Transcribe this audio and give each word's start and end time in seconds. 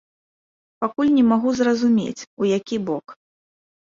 Пакуль 0.83 1.11
не 1.17 1.25
магу 1.31 1.53
зразумець, 1.59 2.27
у 2.45 2.47
які 2.57 2.79
бок. 2.89 3.15